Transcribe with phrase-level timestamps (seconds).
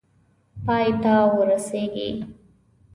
[0.65, 2.09] پای ته ورسیږي.